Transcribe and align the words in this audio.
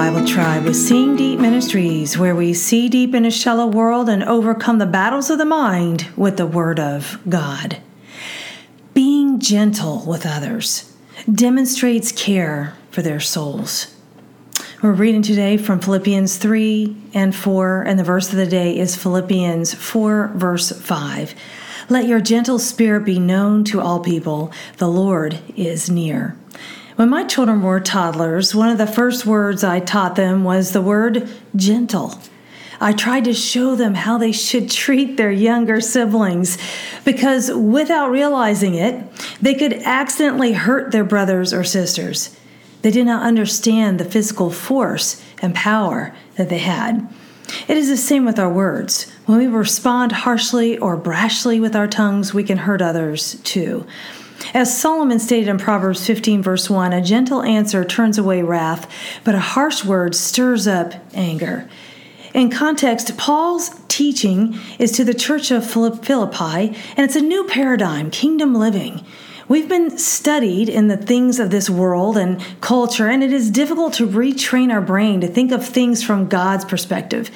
Bible 0.00 0.24
Tribe 0.26 0.64
with 0.64 0.76
Seeing 0.76 1.14
Deep 1.14 1.40
Ministries, 1.40 2.16
where 2.16 2.34
we 2.34 2.54
see 2.54 2.88
deep 2.88 3.14
in 3.14 3.26
a 3.26 3.30
shallow 3.30 3.66
world 3.66 4.08
and 4.08 4.24
overcome 4.24 4.78
the 4.78 4.86
battles 4.86 5.28
of 5.28 5.36
the 5.36 5.44
mind 5.44 6.08
with 6.16 6.38
the 6.38 6.46
Word 6.46 6.80
of 6.80 7.20
God. 7.28 7.82
Being 8.94 9.38
gentle 9.40 10.02
with 10.06 10.24
others 10.24 10.90
demonstrates 11.30 12.12
care 12.12 12.74
for 12.90 13.02
their 13.02 13.20
souls. 13.20 13.94
We're 14.82 14.92
reading 14.92 15.20
today 15.20 15.58
from 15.58 15.80
Philippians 15.80 16.38
3 16.38 16.96
and 17.12 17.36
4, 17.36 17.82
and 17.82 17.98
the 17.98 18.02
verse 18.02 18.30
of 18.30 18.36
the 18.36 18.46
day 18.46 18.78
is 18.78 18.96
Philippians 18.96 19.74
4, 19.74 20.28
verse 20.28 20.70
5. 20.70 21.34
Let 21.90 22.06
your 22.06 22.22
gentle 22.22 22.58
spirit 22.58 23.04
be 23.04 23.18
known 23.18 23.64
to 23.64 23.82
all 23.82 24.00
people. 24.00 24.50
The 24.78 24.88
Lord 24.88 25.40
is 25.56 25.90
near. 25.90 26.38
When 27.00 27.08
my 27.08 27.24
children 27.24 27.62
were 27.62 27.80
toddlers, 27.80 28.54
one 28.54 28.68
of 28.68 28.76
the 28.76 28.86
first 28.86 29.24
words 29.24 29.64
I 29.64 29.80
taught 29.80 30.16
them 30.16 30.44
was 30.44 30.72
the 30.72 30.82
word 30.82 31.30
gentle. 31.56 32.20
I 32.78 32.92
tried 32.92 33.24
to 33.24 33.32
show 33.32 33.74
them 33.74 33.94
how 33.94 34.18
they 34.18 34.32
should 34.32 34.70
treat 34.70 35.16
their 35.16 35.32
younger 35.32 35.80
siblings 35.80 36.58
because 37.02 37.50
without 37.50 38.10
realizing 38.10 38.74
it, 38.74 39.02
they 39.40 39.54
could 39.54 39.72
accidentally 39.72 40.52
hurt 40.52 40.92
their 40.92 41.02
brothers 41.02 41.54
or 41.54 41.64
sisters. 41.64 42.38
They 42.82 42.90
did 42.90 43.06
not 43.06 43.22
understand 43.22 43.98
the 43.98 44.04
physical 44.04 44.50
force 44.50 45.24
and 45.40 45.54
power 45.54 46.14
that 46.36 46.50
they 46.50 46.58
had. 46.58 47.08
It 47.66 47.78
is 47.78 47.88
the 47.88 47.96
same 47.96 48.26
with 48.26 48.38
our 48.38 48.52
words. 48.52 49.10
When 49.24 49.38
we 49.38 49.46
respond 49.46 50.12
harshly 50.12 50.76
or 50.76 50.98
brashly 50.98 51.62
with 51.62 51.74
our 51.74 51.88
tongues, 51.88 52.34
we 52.34 52.44
can 52.44 52.58
hurt 52.58 52.82
others 52.82 53.40
too. 53.42 53.86
As 54.54 54.78
Solomon 54.78 55.18
stated 55.18 55.48
in 55.48 55.58
Proverbs 55.58 56.06
15, 56.06 56.42
verse 56.42 56.68
1, 56.68 56.92
a 56.92 57.02
gentle 57.02 57.42
answer 57.42 57.84
turns 57.84 58.18
away 58.18 58.42
wrath, 58.42 58.90
but 59.22 59.34
a 59.34 59.40
harsh 59.40 59.84
word 59.84 60.14
stirs 60.14 60.66
up 60.66 60.94
anger. 61.14 61.68
In 62.34 62.50
context, 62.50 63.16
Paul's 63.16 63.70
teaching 63.88 64.58
is 64.78 64.92
to 64.92 65.04
the 65.04 65.14
church 65.14 65.50
of 65.50 65.68
Philippi, 65.68 66.76
and 66.96 66.98
it's 66.98 67.16
a 67.16 67.20
new 67.20 67.44
paradigm, 67.44 68.10
kingdom 68.10 68.54
living. 68.54 69.04
We've 69.48 69.68
been 69.68 69.98
studied 69.98 70.68
in 70.68 70.86
the 70.86 70.96
things 70.96 71.40
of 71.40 71.50
this 71.50 71.68
world 71.68 72.16
and 72.16 72.40
culture, 72.60 73.08
and 73.08 73.22
it 73.22 73.32
is 73.32 73.50
difficult 73.50 73.94
to 73.94 74.06
retrain 74.06 74.72
our 74.72 74.80
brain 74.80 75.20
to 75.22 75.26
think 75.26 75.50
of 75.50 75.66
things 75.66 76.04
from 76.04 76.28
God's 76.28 76.64
perspective. 76.64 77.30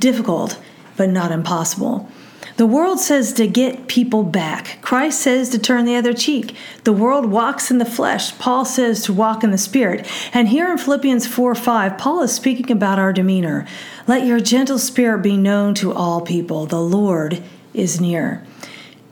Difficult, 0.00 0.58
but 0.96 1.10
not 1.10 1.30
impossible. 1.30 2.08
The 2.56 2.66
world 2.66 3.00
says 3.00 3.32
to 3.34 3.46
get 3.46 3.86
people 3.86 4.22
back. 4.22 4.78
Christ 4.82 5.20
says 5.20 5.48
to 5.50 5.58
turn 5.58 5.84
the 5.84 5.96
other 5.96 6.12
cheek. 6.12 6.54
The 6.84 6.92
world 6.92 7.26
walks 7.26 7.70
in 7.70 7.78
the 7.78 7.84
flesh. 7.84 8.36
Paul 8.38 8.64
says 8.64 9.02
to 9.04 9.12
walk 9.12 9.42
in 9.42 9.50
the 9.50 9.58
spirit. 9.58 10.06
And 10.34 10.48
here 10.48 10.70
in 10.70 10.78
Philippians 10.78 11.26
4 11.26 11.54
5, 11.54 11.98
Paul 11.98 12.22
is 12.22 12.34
speaking 12.34 12.70
about 12.70 12.98
our 12.98 13.12
demeanor. 13.12 13.66
Let 14.06 14.26
your 14.26 14.40
gentle 14.40 14.78
spirit 14.78 15.22
be 15.22 15.36
known 15.36 15.74
to 15.76 15.92
all 15.92 16.20
people. 16.20 16.66
The 16.66 16.80
Lord 16.80 17.42
is 17.72 18.00
near. 18.00 18.44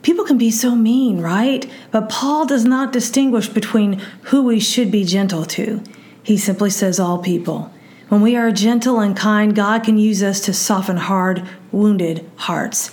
People 0.02 0.24
can 0.24 0.38
be 0.38 0.50
so 0.50 0.74
mean, 0.74 1.20
right? 1.20 1.70
But 1.90 2.08
Paul 2.08 2.46
does 2.46 2.64
not 2.64 2.92
distinguish 2.92 3.48
between 3.48 4.00
who 4.24 4.42
we 4.42 4.60
should 4.60 4.90
be 4.90 5.04
gentle 5.04 5.44
to. 5.46 5.82
He 6.22 6.36
simply 6.36 6.70
says 6.70 7.00
all 7.00 7.18
people. 7.18 7.72
When 8.08 8.22
we 8.22 8.36
are 8.36 8.50
gentle 8.50 9.00
and 9.00 9.16
kind, 9.16 9.54
God 9.54 9.84
can 9.84 9.98
use 9.98 10.22
us 10.22 10.40
to 10.42 10.54
soften 10.54 10.96
hard, 10.96 11.46
wounded 11.72 12.30
hearts. 12.36 12.90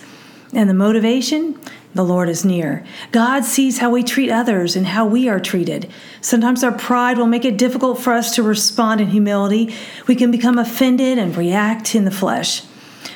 And 0.56 0.70
the 0.70 0.74
motivation? 0.74 1.60
The 1.94 2.04
Lord 2.04 2.30
is 2.30 2.46
near. 2.46 2.86
God 3.12 3.44
sees 3.44 3.78
how 3.78 3.90
we 3.90 4.04
treat 4.04 4.32
others 4.32 4.78
and 4.78 4.88
how 4.88 5.06
we 5.06 5.28
are 5.28 5.40
treated. 5.40 5.92
Sometimes 6.22 6.64
our 6.64 6.72
pride 6.72 7.18
will 7.18 7.28
make 7.28 7.44
it 7.44 7.58
difficult 7.58 8.00
for 8.00 8.14
us 8.14 8.34
to 8.36 8.44
respond 8.44 9.02
in 9.02 9.10
humility. 9.10 9.76
We 10.08 10.16
can 10.16 10.32
become 10.32 10.58
offended 10.58 11.18
and 11.18 11.36
react 11.36 11.94
in 11.94 12.06
the 12.06 12.12
flesh. 12.12 12.64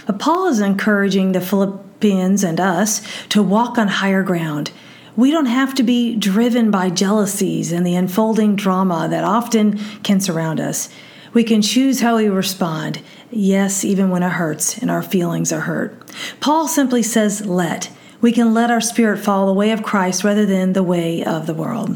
But 0.05 0.19
Paul 0.19 0.47
is 0.47 0.59
encouraging 0.59 1.31
the 1.31 1.39
Philippians 1.39 2.43
and 2.43 2.59
us 2.59 3.01
to 3.29 3.41
walk 3.41 3.77
on 3.77 3.87
higher 3.87 4.23
ground. 4.23 4.71
We 5.15 5.31
don't 5.31 5.45
have 5.45 5.73
to 5.75 5.83
be 5.83 6.15
driven 6.15 6.71
by 6.71 6.89
jealousies 6.89 7.71
and 7.71 7.85
the 7.85 7.95
unfolding 7.95 8.57
drama 8.57 9.07
that 9.09 9.23
often 9.23 9.77
can 10.03 10.19
surround 10.19 10.59
us. 10.59 10.89
We 11.33 11.43
can 11.43 11.61
choose 11.61 12.01
how 12.01 12.17
we 12.17 12.27
respond, 12.27 13.01
yes, 13.31 13.85
even 13.85 14.09
when 14.09 14.23
it 14.23 14.31
hurts 14.31 14.77
and 14.77 14.89
our 14.89 15.03
feelings 15.03 15.51
are 15.51 15.61
hurt. 15.61 16.11
Paul 16.39 16.67
simply 16.67 17.03
says, 17.03 17.45
let. 17.45 17.91
We 18.21 18.31
can 18.31 18.53
let 18.53 18.71
our 18.71 18.81
spirit 18.81 19.19
follow 19.19 19.47
the 19.47 19.53
way 19.53 19.71
of 19.71 19.83
Christ 19.83 20.23
rather 20.23 20.45
than 20.45 20.73
the 20.73 20.83
way 20.83 21.23
of 21.23 21.45
the 21.45 21.53
world. 21.53 21.95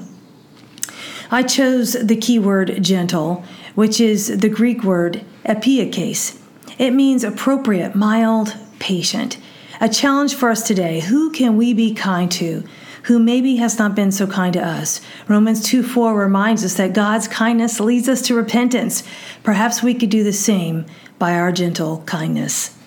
I 1.32 1.44
chose 1.44 1.94
the 1.94 2.16
key 2.16 2.38
word 2.38 2.84
gentle, 2.84 3.44
which 3.76 4.00
is 4.00 4.40
the 4.40 4.50
Greek 4.50 4.84
word 4.84 5.26
epieikes. 5.46 6.40
It 6.78 6.92
means 6.92 7.24
appropriate, 7.24 7.96
mild, 7.96 8.56
patient. 8.80 9.38
A 9.82 9.90
challenge 9.90 10.36
for 10.36 10.50
us 10.50 10.66
today 10.66 11.02
who 11.02 11.32
can 11.32 11.58
we 11.58 11.74
be 11.74 11.94
kind 11.94 12.32
to? 12.34 12.64
Who 13.03 13.19
maybe 13.19 13.58
has 13.58 13.78
not 13.78 13.96
been 13.96 14.12
so 14.12 14.28
kind 14.28 14.53
to 14.53 14.66
us. 14.66 15.02
Romans 15.28 15.64
2 15.64 15.84
4 15.84 16.16
reminds 16.16 16.64
us 16.64 16.75
that 16.75 16.94
God's 16.94 17.28
kindness 17.28 17.80
leads 17.80 18.09
us 18.09 18.22
to 18.24 18.36
repentance. 18.36 19.03
Perhaps 19.44 19.84
we 19.84 19.94
could 19.94 20.09
do 20.09 20.24
the 20.24 20.34
same 20.34 20.86
by 21.19 21.34
our 21.34 21.52
gentle 21.52 22.02
kindness. 22.06 22.78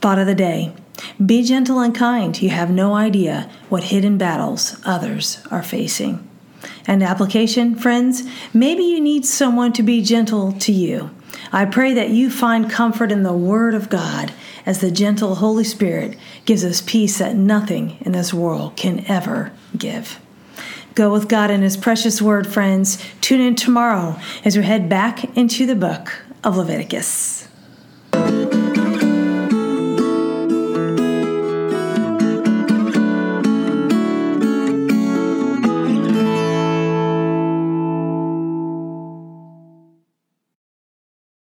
Thought 0.00 0.18
of 0.18 0.26
the 0.26 0.34
day 0.34 0.74
Be 1.24 1.42
gentle 1.42 1.80
and 1.80 1.94
kind. 1.94 2.40
You 2.40 2.50
have 2.50 2.70
no 2.70 2.94
idea 2.94 3.50
what 3.68 3.84
hidden 3.84 4.18
battles 4.18 4.80
others 4.84 5.42
are 5.50 5.62
facing. 5.62 6.28
And 6.86 7.02
application, 7.02 7.74
friends, 7.74 8.22
maybe 8.52 8.82
you 8.82 9.00
need 9.00 9.24
someone 9.24 9.72
to 9.74 9.82
be 9.82 10.02
gentle 10.02 10.52
to 10.52 10.72
you. 10.72 11.10
I 11.52 11.64
pray 11.64 11.92
that 11.94 12.10
you 12.10 12.30
find 12.30 12.70
comfort 12.70 13.12
in 13.12 13.22
the 13.22 13.32
Word 13.32 13.74
of 13.74 13.88
God 13.88 14.32
as 14.66 14.80
the 14.80 14.90
gentle 14.90 15.36
Holy 15.36 15.64
Spirit 15.64 16.16
gives 16.44 16.64
us 16.64 16.80
peace 16.80 17.18
that 17.18 17.36
nothing 17.36 17.98
in 18.00 18.12
this 18.12 18.32
world 18.32 18.76
can 18.76 19.04
ever 19.08 19.52
give. 19.76 20.18
Go 20.94 21.12
with 21.12 21.28
God 21.28 21.50
and 21.50 21.62
His 21.62 21.76
precious 21.76 22.20
Word, 22.20 22.46
friends. 22.46 23.02
Tune 23.20 23.40
in 23.40 23.54
tomorrow 23.54 24.18
as 24.44 24.56
we 24.56 24.64
head 24.64 24.88
back 24.88 25.36
into 25.36 25.66
the 25.66 25.74
book 25.74 26.22
of 26.44 26.56
Leviticus. 26.56 27.48